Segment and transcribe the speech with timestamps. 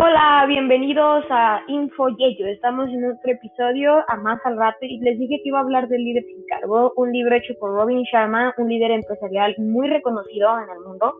[0.00, 2.46] Hola, bienvenidos a Info Yeyo.
[2.46, 5.88] Estamos en otro episodio a más al rato y les dije que iba a hablar
[5.88, 10.56] del líder sin cargo, un libro hecho por Robin Sharma, un líder empresarial muy reconocido
[10.56, 11.14] en el mundo,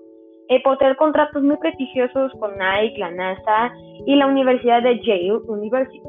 [0.49, 3.73] eh, por tener contratos muy prestigiosos con Nike, la NASA
[4.07, 6.01] y la Universidad de Yale University.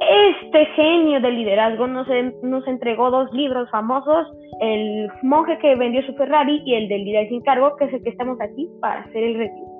[0.00, 2.08] Este genio del liderazgo nos,
[2.42, 4.32] nos entregó dos libros famosos,
[4.62, 8.02] El monje que vendió su Ferrari y el del líder sin cargo, que es el
[8.02, 9.71] que estamos aquí para hacer el review.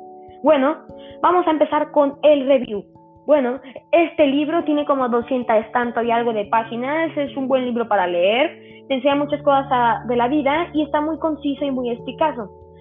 [0.43, 0.77] Bueno,
[1.23, 2.85] vamos a empezar con el review.
[3.27, 3.61] Bueno,
[3.93, 8.09] este libro tiene como 200 tanto y algo de páginas, es un buen libro para
[8.09, 11.91] leer, te enseña muchas cosas ah, de la vida y está muy conciso y muy
[11.91, 12.37] eficaz.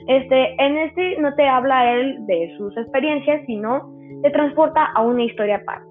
[0.07, 5.23] Este, en este no te habla él de sus experiencias, sino te transporta a una
[5.23, 5.85] historia aparte.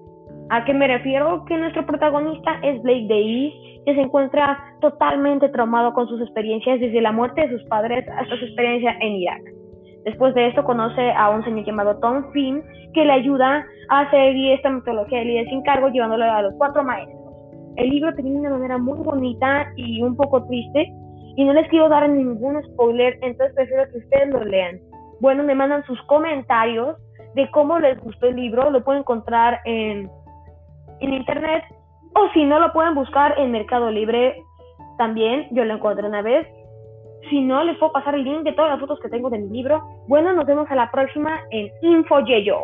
[0.49, 1.45] ¿A qué me refiero?
[1.45, 3.53] Que nuestro protagonista es Blake Davis,
[3.85, 8.35] que se encuentra totalmente traumado con sus experiencias desde la muerte de sus padres hasta
[8.35, 9.60] su experiencia en Irak.
[10.05, 12.63] Después de esto conoce a un señor llamado Tom Finn
[12.93, 16.83] que le ayuda a seguir esta metodología de líder sin cargo llevándolo a los cuatro
[16.83, 17.19] maestros.
[17.75, 20.91] El libro termina de una manera muy bonita y un poco triste
[21.35, 24.79] y no les quiero dar ningún spoiler, entonces prefiero que ustedes lo lean.
[25.21, 26.97] Bueno, me mandan sus comentarios
[27.35, 30.09] de cómo les gustó el libro, lo pueden encontrar en,
[30.99, 31.63] en internet
[32.15, 34.35] o si no lo pueden buscar en Mercado Libre
[34.97, 36.47] también, yo lo encontré una vez
[37.29, 39.49] si no, les puedo pasar el link de todas las fotos que tengo de mi
[39.49, 39.81] libro.
[40.07, 42.57] Bueno, nos vemos a la próxima en InfoYeyo.